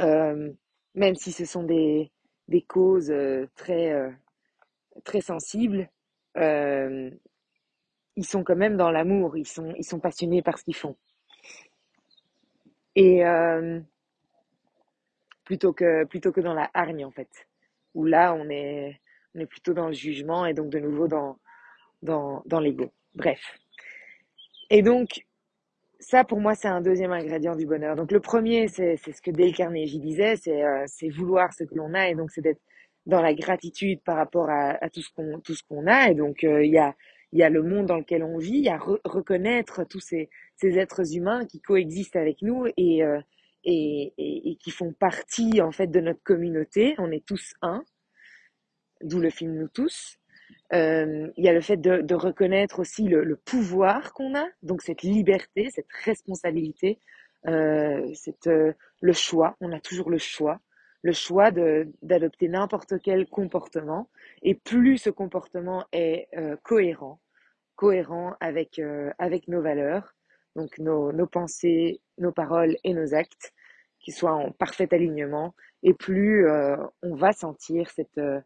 euh, 0.00 0.50
même 0.94 1.14
si 1.14 1.30
ce 1.30 1.44
sont 1.44 1.62
des, 1.62 2.10
des 2.48 2.62
causes 2.62 3.10
euh, 3.12 3.46
très, 3.54 3.92
euh, 3.92 4.10
très 5.04 5.20
sensibles, 5.20 5.88
ils 8.16 8.26
sont 8.26 8.44
quand 8.44 8.56
même 8.56 8.76
dans 8.76 8.90
l'amour, 8.90 9.36
ils 9.36 9.46
sont, 9.46 9.74
ils 9.76 9.84
sont 9.84 10.00
passionnés 10.00 10.42
par 10.42 10.58
ce 10.58 10.64
qu'ils 10.64 10.76
font. 10.76 10.96
Et, 12.96 13.26
euh, 13.26 13.80
plutôt 15.44 15.72
que, 15.72 16.04
plutôt 16.04 16.32
que 16.32 16.40
dans 16.40 16.54
la 16.54 16.70
hargne, 16.74 17.04
en 17.04 17.10
fait. 17.10 17.28
Où 17.94 18.04
là, 18.04 18.34
on 18.34 18.48
est, 18.48 19.00
on 19.34 19.40
est 19.40 19.46
plutôt 19.46 19.74
dans 19.74 19.86
le 19.86 19.92
jugement 19.92 20.46
et 20.46 20.54
donc 20.54 20.70
de 20.70 20.78
nouveau 20.78 21.06
dans, 21.06 21.38
dans, 22.02 22.42
dans 22.46 22.60
l'ego. 22.60 22.92
Bref. 23.14 23.40
Et 24.70 24.82
donc, 24.82 25.24
ça, 26.00 26.24
pour 26.24 26.40
moi, 26.40 26.54
c'est 26.54 26.68
un 26.68 26.80
deuxième 26.80 27.12
ingrédient 27.12 27.54
du 27.54 27.66
bonheur. 27.66 27.94
Donc, 27.94 28.10
le 28.10 28.20
premier, 28.20 28.68
c'est 28.68 28.96
ce 28.96 29.22
que 29.22 29.30
Dale 29.30 29.52
Carnegie 29.52 30.00
disait, 30.00 30.36
c'est 30.36 30.64
euh, 30.64 30.86
vouloir 31.12 31.52
ce 31.52 31.64
que 31.64 31.74
l'on 31.74 31.94
a 31.94 32.08
et 32.08 32.14
donc 32.14 32.30
c'est 32.30 32.40
d'être 32.40 32.60
dans 33.06 33.20
la 33.20 33.34
gratitude 33.34 34.00
par 34.02 34.16
rapport 34.16 34.48
à, 34.48 34.82
à 34.82 34.88
tout 34.88 35.02
ce 35.02 35.62
qu'on 35.68 35.86
a. 35.86 36.10
Et 36.10 36.14
donc, 36.14 36.42
euh, 36.42 36.64
il 36.64 36.72
y 36.72 36.78
a 36.78 36.94
il 37.34 37.40
y 37.40 37.42
a 37.42 37.50
le 37.50 37.64
monde 37.64 37.86
dans 37.86 37.96
lequel 37.96 38.22
on 38.22 38.38
vit, 38.38 38.58
il 38.58 38.64
y 38.64 38.68
a 38.68 38.78
re 38.78 39.00
reconnaître 39.04 39.82
tous 39.84 39.98
ces, 39.98 40.30
ces 40.54 40.78
êtres 40.78 41.16
humains 41.16 41.46
qui 41.46 41.60
coexistent 41.60 42.14
avec 42.14 42.42
nous 42.42 42.66
et, 42.76 43.02
euh, 43.02 43.20
et, 43.64 44.14
et, 44.16 44.50
et, 44.50 44.56
qui 44.56 44.70
font 44.70 44.92
partie 44.92 45.60
en 45.60 45.72
fait 45.72 45.88
de 45.88 45.98
notre 45.98 46.22
communauté. 46.22 46.94
On 46.98 47.10
est 47.10 47.26
tous 47.26 47.54
un, 47.60 47.84
d'où 49.02 49.18
le 49.18 49.30
film 49.30 49.56
Nous 49.56 49.66
tous. 49.66 50.16
Euh, 50.74 51.28
il 51.36 51.44
y 51.44 51.48
a 51.48 51.52
le 51.52 51.60
fait 51.60 51.76
de, 51.76 52.14
reconnaître 52.14 52.78
aussi 52.78 53.02
le, 53.08 53.34
pouvoir 53.34 54.12
qu'on 54.12 54.36
a, 54.36 54.46
donc 54.62 54.82
cette 54.82 55.02
liberté, 55.02 55.70
cette 55.70 55.90
responsabilité, 56.04 57.00
euh, 57.48 58.14
cette, 58.14 58.48
le 58.48 59.12
choix. 59.12 59.56
On 59.60 59.72
a 59.72 59.80
toujours 59.80 60.08
le 60.08 60.18
choix, 60.18 60.60
le 61.02 61.12
choix 61.12 61.50
d'adopter 61.50 62.48
n'importe 62.48 62.94
quel 63.02 63.26
comportement. 63.26 64.08
Et 64.42 64.54
plus 64.54 64.98
ce 64.98 65.10
comportement 65.10 65.84
est 65.92 66.28
cohérent, 66.62 67.18
cohérent 67.76 68.34
avec 68.40 68.78
euh, 68.78 69.10
avec 69.18 69.48
nos 69.48 69.62
valeurs, 69.62 70.14
donc 70.56 70.78
nos, 70.78 71.12
nos 71.12 71.26
pensées, 71.26 72.00
nos 72.18 72.32
paroles 72.32 72.76
et 72.84 72.94
nos 72.94 73.14
actes, 73.14 73.52
qui 74.00 74.12
soient 74.12 74.34
en 74.34 74.52
parfait 74.52 74.92
alignement, 74.92 75.54
et 75.82 75.94
plus 75.94 76.46
euh, 76.46 76.76
on 77.02 77.14
va 77.14 77.32
sentir 77.32 77.90
cette, 77.90 78.18
euh, 78.18 78.40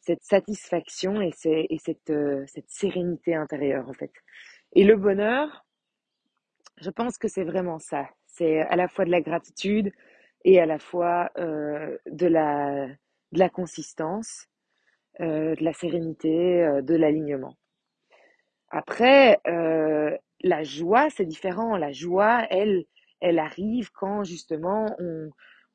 cette 0.00 0.22
satisfaction 0.22 1.20
et, 1.20 1.32
et 1.44 1.78
cette, 1.78 2.10
euh, 2.10 2.44
cette 2.46 2.70
sérénité 2.70 3.34
intérieure 3.34 3.88
en 3.88 3.92
fait. 3.92 4.12
Et 4.72 4.84
le 4.84 4.96
bonheur, 4.96 5.64
je 6.80 6.90
pense 6.90 7.18
que 7.18 7.28
c'est 7.28 7.44
vraiment 7.44 7.78
ça. 7.78 8.08
C'est 8.26 8.60
à 8.60 8.76
la 8.76 8.88
fois 8.88 9.04
de 9.04 9.10
la 9.10 9.20
gratitude 9.20 9.92
et 10.44 10.60
à 10.60 10.66
la 10.66 10.78
fois 10.78 11.30
euh, 11.38 11.98
de, 12.06 12.26
la, 12.26 12.86
de 12.86 13.38
la 13.38 13.50
consistance, 13.50 14.46
euh, 15.20 15.54
de 15.56 15.64
la 15.64 15.72
sérénité, 15.72 16.80
de 16.82 16.94
l'alignement. 16.94 17.56
Après, 18.70 19.38
euh, 19.46 20.16
la 20.42 20.62
joie, 20.62 21.10
c'est 21.10 21.24
différent. 21.24 21.76
La 21.76 21.92
joie, 21.92 22.46
elle, 22.50 22.84
elle 23.20 23.38
arrive 23.38 23.90
quand 23.92 24.24
justement 24.24 24.94
on, 24.98 25.30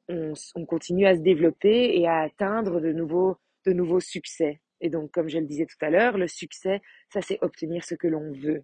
on, 0.09 0.33
on, 0.55 0.65
continue 0.65 1.05
à 1.05 1.15
se 1.15 1.21
développer 1.21 1.97
et 1.99 2.07
à 2.07 2.19
atteindre 2.21 2.79
de 2.79 2.91
nouveaux, 2.91 3.37
de 3.65 3.73
nouveaux 3.73 3.99
succès. 3.99 4.61
Et 4.81 4.89
donc, 4.89 5.11
comme 5.11 5.29
je 5.29 5.39
le 5.39 5.45
disais 5.45 5.65
tout 5.65 5.83
à 5.83 5.89
l'heure, 5.89 6.17
le 6.17 6.27
succès, 6.27 6.81
ça 7.09 7.21
c'est 7.21 7.39
obtenir 7.41 7.83
ce 7.83 7.95
que 7.95 8.07
l'on 8.07 8.31
veut. 8.31 8.63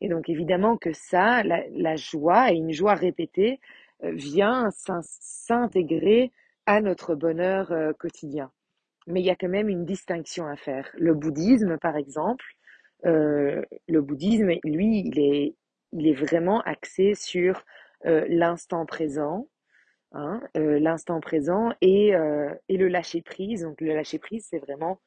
Et 0.00 0.08
donc, 0.08 0.28
évidemment 0.28 0.76
que 0.76 0.92
ça, 0.92 1.42
la, 1.42 1.62
la 1.70 1.96
joie 1.96 2.52
et 2.52 2.56
une 2.56 2.72
joie 2.72 2.94
répétée 2.94 3.60
euh, 4.04 4.12
vient 4.12 4.68
s'intégrer 4.72 6.32
à 6.66 6.80
notre 6.80 7.14
bonheur 7.14 7.72
euh, 7.72 7.92
quotidien. 7.92 8.50
Mais 9.06 9.20
il 9.20 9.26
y 9.26 9.30
a 9.30 9.36
quand 9.36 9.48
même 9.48 9.68
une 9.68 9.84
distinction 9.84 10.46
à 10.46 10.56
faire. 10.56 10.88
Le 10.94 11.14
bouddhisme, 11.14 11.78
par 11.78 11.96
exemple, 11.96 12.44
euh, 13.06 13.62
le 13.88 14.00
bouddhisme, 14.00 14.52
lui, 14.64 15.02
il 15.06 15.18
est, 15.18 15.54
il 15.92 16.06
est 16.06 16.14
vraiment 16.14 16.60
axé 16.62 17.14
sur 17.14 17.64
euh, 18.06 18.24
l'instant 18.28 18.86
présent, 18.86 19.48
hein, 20.12 20.40
euh, 20.56 20.78
l'instant 20.78 21.20
présent 21.20 21.72
et, 21.80 22.12
et 22.68 22.76
le 22.76 22.88
lâcher 22.88 23.22
prise. 23.22 23.62
Donc 23.62 23.80
le 23.80 23.94
lâcher 23.94 24.18
prise, 24.18 24.46
c'est 24.50 24.58
vraiment 24.58 25.00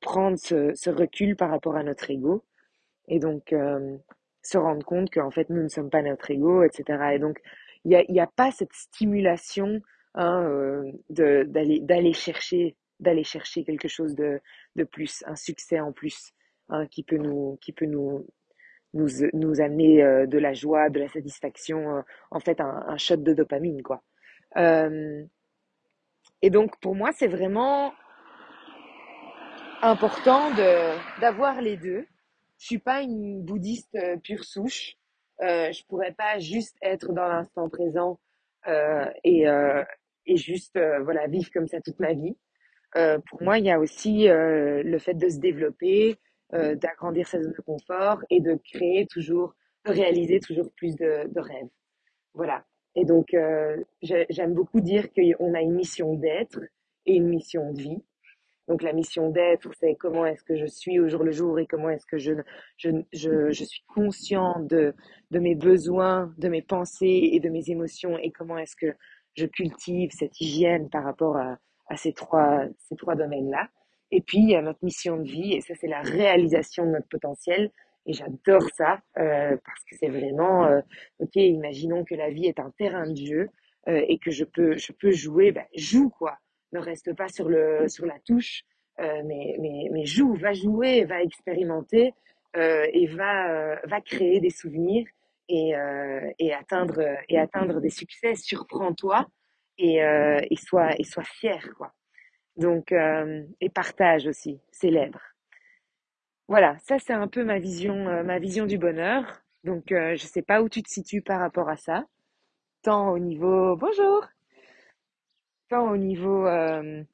prendre 0.00 0.38
ce, 0.38 0.90
recul 0.90 1.36
par 1.36 1.50
rapport 1.50 1.76
à 1.76 1.82
notre 1.82 2.08
ego 2.10 2.44
et 3.08 3.18
donc 3.18 3.52
se 4.42 4.58
rendre 4.58 4.86
compte 4.86 5.10
qu'en 5.12 5.32
fait 5.32 5.50
nous 5.50 5.62
ne 5.62 5.68
sommes 5.68 5.90
pas 5.90 6.02
notre 6.02 6.30
ego, 6.30 6.62
etc. 6.62 7.14
Et 7.14 7.18
donc 7.18 7.40
il 7.84 8.04
n'y 8.08 8.20
a, 8.20 8.22
a 8.22 8.26
pas 8.28 8.52
cette 8.52 8.72
stimulation 8.72 9.80
hein, 10.14 10.84
d'aller 11.08 11.80
d'aller 11.80 12.12
chercher 12.12 12.76
d'aller 13.00 13.24
chercher 13.24 13.64
quelque 13.64 13.88
chose 13.88 14.14
de, 14.14 14.40
de 14.76 14.84
plus, 14.84 15.24
un 15.26 15.34
succès 15.34 15.80
en 15.80 15.90
plus 15.90 16.32
hein, 16.70 16.86
qui 16.86 17.02
peut 17.02 17.18
nous 17.18 17.58
qui 17.60 17.72
peut 17.72 17.86
nous 17.86 18.26
nous, 18.92 19.08
nous 19.34 19.60
amener 19.60 20.02
euh, 20.02 20.26
de 20.26 20.38
la 20.38 20.52
joie, 20.52 20.90
de 20.90 20.98
la 20.98 21.08
satisfaction, 21.08 21.98
euh, 21.98 22.02
en 22.30 22.40
fait 22.40 22.60
un, 22.60 22.96
shot 22.96 23.16
de 23.16 23.34
dopamine 23.34 23.82
quoi. 23.82 24.02
Euh, 24.56 25.22
et 26.42 26.50
donc 26.50 26.78
pour 26.80 26.94
moi 26.94 27.10
c'est 27.12 27.28
vraiment 27.28 27.92
important 29.82 30.50
de 30.50 31.20
d'avoir 31.20 31.60
les 31.60 31.76
deux. 31.76 32.06
Je 32.58 32.66
suis 32.66 32.78
pas 32.78 33.00
une 33.02 33.42
bouddhiste 33.42 33.94
euh, 33.94 34.16
pure 34.18 34.44
souche. 34.44 34.94
Euh, 35.42 35.72
je 35.72 35.84
pourrais 35.86 36.12
pas 36.12 36.38
juste 36.38 36.76
être 36.82 37.12
dans 37.12 37.26
l'instant 37.26 37.68
présent 37.70 38.20
euh, 38.68 39.06
et 39.24 39.44
et 40.26 40.36
juste 40.36 40.78
voilà 41.02 41.26
vivre 41.26 41.50
comme 41.52 41.66
ça 41.66 41.80
toute 41.80 41.98
ma 41.98 42.12
vie. 42.12 42.36
pour 42.92 43.42
moi, 43.42 43.58
il 43.58 43.64
y 43.64 43.70
a 43.70 43.80
aussi 43.80 44.26
le 44.28 44.98
fait 44.98 45.14
de 45.14 45.28
se 45.28 45.38
développer, 45.38 46.18
euh, 46.54 46.74
d'agrandir 46.74 47.26
sa 47.26 47.42
zone 47.42 47.52
de 47.52 47.62
confort 47.62 48.20
et 48.30 48.40
de 48.40 48.58
créer 48.72 49.06
toujours, 49.06 49.54
de 49.86 49.92
réaliser 49.92 50.40
toujours 50.40 50.70
plus 50.72 50.96
de, 50.96 51.28
de 51.32 51.40
rêves. 51.40 51.68
Voilà. 52.34 52.64
Et 52.96 53.04
donc, 53.04 53.34
euh, 53.34 53.76
j'aime 54.02 54.54
beaucoup 54.54 54.80
dire 54.80 55.08
qu'on 55.12 55.54
a 55.54 55.60
une 55.60 55.74
mission 55.74 56.14
d'être 56.14 56.60
et 57.06 57.14
une 57.14 57.28
mission 57.28 57.72
de 57.72 57.80
vie. 57.80 58.02
Donc, 58.68 58.82
la 58.82 58.92
mission 58.92 59.30
d'être, 59.30 59.70
c'est 59.74 59.94
comment 59.96 60.26
est-ce 60.26 60.44
que 60.44 60.56
je 60.56 60.66
suis 60.66 61.00
au 61.00 61.08
jour 61.08 61.24
le 61.24 61.32
jour 61.32 61.58
et 61.58 61.66
comment 61.66 61.90
est-ce 61.90 62.06
que 62.06 62.18
je, 62.18 62.34
je, 62.76 62.90
je, 63.12 63.50
je 63.50 63.64
suis 63.64 63.82
conscient 63.94 64.60
de, 64.60 64.94
de 65.30 65.38
mes 65.38 65.54
besoins, 65.54 66.32
de 66.38 66.48
mes 66.48 66.62
pensées 66.62 67.30
et 67.32 67.40
de 67.40 67.48
mes 67.48 67.70
émotions 67.70 68.16
et 68.18 68.30
comment 68.30 68.58
est-ce 68.58 68.76
que 68.76 68.94
je 69.34 69.46
cultive 69.46 70.10
cette 70.12 70.40
hygiène 70.40 70.88
par 70.88 71.04
rapport 71.04 71.36
à, 71.36 71.58
à 71.88 71.96
ces 71.96 72.12
trois, 72.12 72.64
ces 72.78 72.96
trois 72.96 73.16
domaines-là. 73.16 73.68
Et 74.12 74.20
puis, 74.20 74.38
il 74.38 74.50
y 74.50 74.56
a 74.56 74.62
notre 74.62 74.84
mission 74.84 75.16
de 75.18 75.28
vie, 75.28 75.54
et 75.54 75.60
ça, 75.60 75.74
c'est 75.74 75.86
la 75.86 76.02
réalisation 76.02 76.84
de 76.84 76.90
notre 76.90 77.08
potentiel. 77.08 77.70
Et 78.06 78.12
j'adore 78.12 78.66
ça, 78.76 79.00
euh, 79.18 79.56
parce 79.64 79.84
que 79.84 79.96
c'est 79.96 80.08
vraiment, 80.08 80.64
euh, 80.66 80.80
ok, 81.18 81.36
imaginons 81.36 82.04
que 82.04 82.14
la 82.14 82.30
vie 82.30 82.46
est 82.46 82.58
un 82.58 82.70
terrain 82.76 83.08
de 83.08 83.16
jeu, 83.16 83.48
euh, 83.88 84.02
et 84.08 84.18
que 84.18 84.30
je 84.30 84.44
peux, 84.44 84.76
je 84.76 84.92
peux 84.92 85.10
jouer, 85.10 85.52
ben, 85.52 85.66
joue, 85.76 86.10
quoi. 86.10 86.38
Ne 86.72 86.80
reste 86.80 87.14
pas 87.14 87.28
sur 87.28 87.48
le, 87.48 87.88
sur 87.88 88.06
la 88.06 88.18
touche, 88.20 88.62
euh, 89.00 89.22
mais, 89.24 89.56
mais, 89.60 89.88
mais 89.92 90.06
joue, 90.06 90.34
va 90.34 90.52
jouer, 90.52 91.04
va 91.04 91.22
expérimenter, 91.22 92.14
et 92.56 93.06
va, 93.06 93.76
va 93.86 94.00
créer 94.00 94.40
des 94.40 94.50
souvenirs 94.50 95.06
et, 95.48 95.72
et, 96.40 96.52
atteindre, 96.52 97.00
et 97.28 97.38
atteindre 97.38 97.80
des 97.80 97.90
succès. 97.90 98.34
Surprends-toi 98.34 99.24
et, 99.78 99.98
et, 99.98 100.56
sois, 100.56 100.90
et 100.98 101.04
sois 101.04 101.22
fier, 101.22 101.62
quoi. 101.78 101.92
Donc, 102.56 102.92
et 102.92 103.70
partage 103.70 104.26
aussi, 104.26 104.60
célèbre. 104.70 105.20
Voilà, 106.48 106.76
ça 106.80 106.98
c'est 106.98 107.12
un 107.12 107.28
peu 107.28 107.44
ma 107.44 107.58
vision, 107.58 108.24
ma 108.24 108.38
vision 108.38 108.66
du 108.66 108.76
bonheur. 108.76 109.42
Donc, 109.64 109.84
je 109.90 110.26
sais 110.26 110.42
pas 110.42 110.62
où 110.62 110.68
tu 110.68 110.82
te 110.82 110.90
situes 110.90 111.22
par 111.22 111.40
rapport 111.40 111.68
à 111.68 111.76
ça, 111.76 112.06
tant 112.82 113.10
au 113.10 113.18
niveau 113.18 113.76
bonjour, 113.76 114.26
tant 115.68 115.90
au 115.90 115.96
niveau 115.96 116.44
ben, 116.44 117.06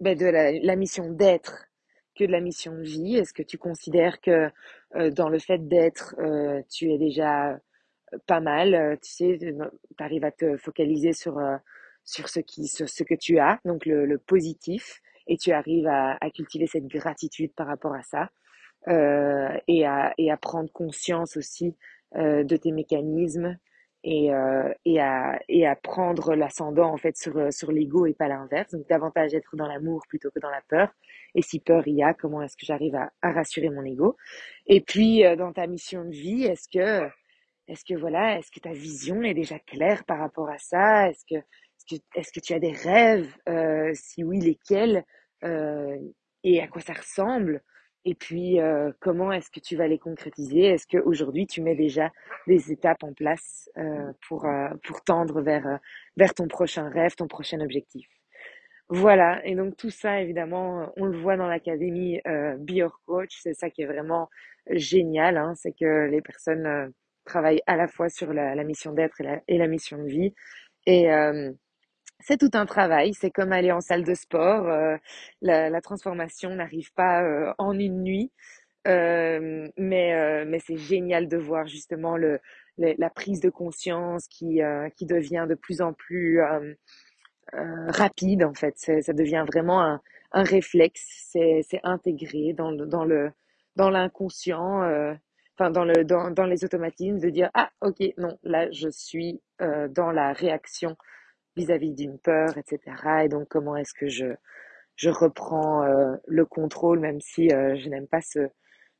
de 0.00 0.26
la, 0.26 0.52
la 0.52 0.76
mission 0.76 1.10
d'être 1.10 1.66
que 2.14 2.24
de 2.24 2.32
la 2.32 2.40
mission 2.40 2.72
de 2.74 2.82
vie. 2.82 3.16
Est-ce 3.16 3.32
que 3.32 3.42
tu 3.42 3.58
considères 3.58 4.20
que 4.20 4.50
dans 5.10 5.28
le 5.28 5.38
fait 5.38 5.66
d'être, 5.66 6.14
tu 6.70 6.92
es 6.92 6.98
déjà 6.98 7.58
pas 8.26 8.40
mal, 8.40 8.98
tu 9.02 9.10
sais, 9.10 9.38
tu 9.38 9.54
arrives 9.98 10.24
à 10.24 10.30
te 10.30 10.56
focaliser 10.56 11.12
sur 11.12 11.38
sur 12.06 12.28
ce 12.28 12.40
qui 12.40 12.68
sur 12.68 12.88
ce 12.88 13.02
que 13.04 13.14
tu 13.14 13.38
as, 13.38 13.60
donc 13.66 13.84
le, 13.84 14.06
le 14.06 14.16
positif, 14.16 15.02
et 15.26 15.36
tu 15.36 15.52
arrives 15.52 15.88
à, 15.88 16.16
à, 16.20 16.30
cultiver 16.30 16.66
cette 16.66 16.86
gratitude 16.86 17.52
par 17.54 17.66
rapport 17.66 17.94
à 17.94 18.02
ça, 18.02 18.30
euh, 18.88 19.48
et, 19.66 19.84
à, 19.84 20.14
et 20.16 20.30
à 20.30 20.36
prendre 20.36 20.70
conscience 20.72 21.36
aussi 21.36 21.76
euh, 22.14 22.44
de 22.44 22.56
tes 22.56 22.70
mécanismes 22.70 23.58
et, 24.04 24.32
euh, 24.32 24.72
et, 24.84 25.00
à, 25.00 25.40
et 25.48 25.66
à 25.66 25.74
prendre 25.74 26.36
l'ascendant 26.36 26.92
en 26.92 26.96
fait 26.96 27.16
sur, 27.16 27.52
sur 27.52 27.72
l'ego 27.72 28.06
et 28.06 28.14
pas 28.14 28.28
l'inverse, 28.28 28.70
donc 28.70 28.86
davantage 28.88 29.34
être 29.34 29.56
dans 29.56 29.66
l'amour 29.66 30.04
plutôt 30.08 30.30
que 30.30 30.38
dans 30.38 30.50
la 30.50 30.62
peur. 30.68 30.88
Et 31.34 31.42
si 31.42 31.58
peur 31.58 31.82
il 31.88 31.96
y 31.96 32.04
a, 32.04 32.14
comment 32.14 32.40
est-ce 32.42 32.56
que 32.56 32.64
j'arrive 32.64 32.94
à, 32.94 33.10
à 33.20 33.32
rassurer 33.32 33.68
mon 33.68 33.84
ego? 33.84 34.16
Et 34.66 34.80
puis 34.80 35.24
dans 35.36 35.52
ta 35.52 35.66
mission 35.66 36.04
de 36.04 36.10
vie, 36.14 36.44
est-ce 36.44 36.68
que 36.68 37.10
est-ce 37.68 37.84
que 37.84 37.98
voilà, 37.98 38.38
est-ce 38.38 38.52
que 38.52 38.60
ta 38.60 38.72
vision 38.72 39.22
est 39.22 39.34
déjà 39.34 39.58
claire 39.58 40.04
par 40.04 40.18
rapport 40.20 40.48
à 40.48 40.58
ça? 40.58 41.08
Est-ce 41.08 41.24
que 41.28 41.44
est-ce 42.14 42.32
que 42.32 42.40
tu 42.40 42.52
as 42.54 42.58
des 42.60 42.72
rêves 42.72 43.28
euh, 43.48 43.90
Si 43.94 44.24
oui, 44.24 44.40
lesquels 44.40 45.04
euh, 45.44 45.96
Et 46.44 46.60
à 46.62 46.68
quoi 46.68 46.80
ça 46.82 46.92
ressemble? 46.94 47.62
Et 48.04 48.14
puis, 48.14 48.60
euh, 48.60 48.92
comment 49.00 49.32
est-ce 49.32 49.50
que 49.50 49.60
tu 49.60 49.76
vas 49.76 49.88
les 49.88 49.98
concrétiser? 49.98 50.60
Est-ce 50.66 50.86
qu'aujourd'hui, 50.86 51.46
tu 51.46 51.60
mets 51.60 51.74
déjà 51.74 52.12
des 52.46 52.70
étapes 52.72 53.02
en 53.02 53.12
place 53.12 53.68
euh, 53.78 54.12
pour, 54.28 54.44
euh, 54.46 54.68
pour 54.84 55.02
tendre 55.02 55.42
vers, 55.42 55.66
euh, 55.66 55.76
vers 56.16 56.32
ton 56.34 56.46
prochain 56.48 56.88
rêve, 56.88 57.14
ton 57.16 57.26
prochain 57.28 57.60
objectif? 57.60 58.06
Voilà, 58.88 59.44
et 59.44 59.56
donc 59.56 59.76
tout 59.76 59.90
ça, 59.90 60.20
évidemment, 60.20 60.92
on 60.96 61.06
le 61.06 61.18
voit 61.18 61.36
dans 61.36 61.48
l'académie 61.48 62.20
euh, 62.28 62.56
Be 62.58 62.70
Your 62.72 63.00
Coach, 63.06 63.36
c'est 63.42 63.54
ça 63.54 63.68
qui 63.68 63.82
est 63.82 63.86
vraiment 63.86 64.28
génial, 64.70 65.36
hein, 65.38 65.54
c'est 65.56 65.72
que 65.72 66.06
les 66.08 66.20
personnes 66.22 66.92
travaillent 67.24 67.62
à 67.66 67.76
la 67.76 67.88
fois 67.88 68.08
sur 68.08 68.32
la, 68.32 68.54
la 68.54 68.62
mission 68.64 68.92
d'être 68.92 69.20
et 69.20 69.24
la, 69.24 69.40
et 69.48 69.58
la 69.58 69.66
mission 69.66 69.98
de 69.98 70.08
vie, 70.08 70.34
et, 70.86 71.12
euh, 71.12 71.50
c'est 72.20 72.38
tout 72.38 72.50
un 72.54 72.66
travail, 72.66 73.14
c'est 73.14 73.30
comme 73.30 73.52
aller 73.52 73.72
en 73.72 73.80
salle 73.80 74.04
de 74.04 74.14
sport. 74.14 74.68
Euh, 74.68 74.96
la, 75.42 75.70
la, 75.70 75.80
transformation 75.80 76.50
n'arrive 76.54 76.92
pas 76.94 77.22
euh, 77.22 77.52
en 77.58 77.78
une 77.78 78.02
nuit, 78.02 78.32
euh, 78.86 79.68
mais, 79.76 80.14
euh, 80.14 80.44
mais 80.46 80.60
c'est 80.60 80.76
génial 80.76 81.28
de 81.28 81.36
voir 81.36 81.66
justement 81.66 82.16
le, 82.16 82.40
la 82.78 83.10
prise 83.10 83.40
de 83.40 83.50
conscience 83.50 84.28
qui, 84.28 84.62
euh, 84.62 84.88
qui 84.90 85.06
devient 85.06 85.46
de 85.48 85.54
plus 85.54 85.80
en 85.80 85.92
plus 85.92 86.40
rapide 87.52 88.44
en 88.44 88.54
fait. 88.54 88.76
Ça 88.78 89.12
devient 89.12 89.44
vraiment 89.46 89.82
un, 89.82 90.00
un 90.32 90.42
réflexe, 90.42 91.28
c'est 91.32 91.80
intégré 91.82 92.52
dans 92.52 92.72
dans 92.72 93.04
le 93.04 93.30
dans 93.76 93.90
l'inconscient, 93.90 94.82
enfin 95.56 95.70
dans 95.70 95.84
le 95.84 96.04
dans, 96.04 96.30
dans 96.30 96.46
les 96.46 96.64
automatismes 96.64 97.18
de 97.18 97.30
dire 97.30 97.50
ah 97.54 97.70
ok 97.80 97.98
non 98.18 98.38
là 98.42 98.70
je 98.72 98.88
suis 98.88 99.40
dans 99.58 100.10
la 100.12 100.32
réaction 100.32 100.96
vis-à-vis 101.56 101.94
d'une 101.94 102.18
peur, 102.18 102.56
etc. 102.58 103.24
Et 103.24 103.28
donc, 103.28 103.48
comment 103.48 103.76
est-ce 103.76 103.94
que 103.94 104.08
je, 104.08 104.26
je 104.96 105.10
reprends 105.10 105.82
euh, 105.84 106.16
le 106.26 106.44
contrôle, 106.44 107.00
même 107.00 107.20
si 107.20 107.50
euh, 107.52 107.76
je 107.76 107.88
n'aime 107.88 108.06
pas 108.06 108.20
ce, 108.20 108.48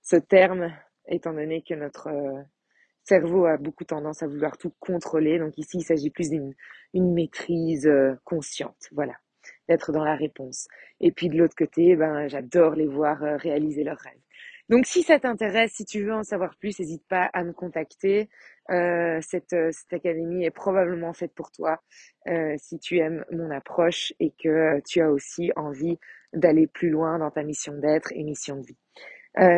ce 0.02 0.16
terme, 0.16 0.72
étant 1.08 1.32
donné 1.32 1.62
que 1.62 1.74
notre 1.74 2.08
euh, 2.08 2.42
cerveau 3.04 3.46
a 3.46 3.56
beaucoup 3.56 3.84
tendance 3.84 4.22
à 4.22 4.26
vouloir 4.26 4.56
tout 4.58 4.72
contrôler. 4.80 5.38
Donc 5.38 5.56
ici, 5.58 5.78
il 5.78 5.84
s'agit 5.84 6.10
plus 6.10 6.30
d'une 6.30 6.54
une 6.94 7.12
maîtrise 7.12 7.90
consciente, 8.24 8.88
voilà, 8.92 9.12
d'être 9.68 9.92
dans 9.92 10.04
la 10.04 10.14
réponse. 10.16 10.66
Et 11.00 11.12
puis 11.12 11.28
de 11.28 11.36
l'autre 11.36 11.54
côté, 11.54 11.94
ben, 11.94 12.26
j'adore 12.26 12.74
les 12.74 12.86
voir 12.86 13.18
réaliser 13.38 13.84
leurs 13.84 13.98
rêves. 13.98 14.25
Donc 14.68 14.87
si 14.87 15.02
ça 15.02 15.20
t'intéresse, 15.20 15.72
si 15.74 15.85
tu 15.85 16.05
veux 16.05 16.12
en 16.12 16.24
savoir 16.24 16.57
plus, 16.57 16.79
n'hésite 16.81 17.07
pas 17.09 17.31
à 17.33 17.44
me 17.44 17.52
contacter. 17.52 18.29
Euh, 18.70 19.20
cette, 19.22 19.52
euh, 19.52 19.70
cette 19.70 19.92
académie 19.92 20.44
est 20.44 20.50
probablement 20.50 21.12
faite 21.12 21.33
pour 21.35 21.52
toi 21.52 21.81
euh, 22.26 22.55
si 22.59 22.79
tu 22.81 22.98
aimes 22.98 23.24
mon 23.31 23.50
approche 23.50 24.12
et 24.18 24.33
que 24.42 24.81
tu 24.88 25.00
as 25.00 25.11
aussi 25.11 25.52
envie 25.55 25.98
d'aller 26.33 26.66
plus 26.66 26.90
loin 26.90 27.18
dans 27.18 27.31
ta 27.31 27.44
mission 27.44 27.74
d'être 27.79 28.12
et 28.12 28.24
mission 28.24 28.57
de 28.57 28.66
vie. 28.66 28.79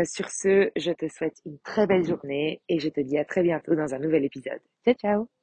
Sur 0.04 0.28
ce, 0.30 0.70
je 0.74 0.90
te 0.90 1.06
souhaite 1.06 1.36
une 1.46 1.58
très 1.60 1.86
belle 1.86 2.04
journée 2.04 2.60
et 2.68 2.80
je 2.80 2.88
te 2.88 3.00
dis 3.00 3.16
à 3.16 3.24
très 3.24 3.42
bientôt 3.44 3.76
dans 3.76 3.94
un 3.94 4.00
nouvel 4.00 4.24
épisode. 4.24 4.60
Ciao 4.84 4.94
ciao 4.94 5.37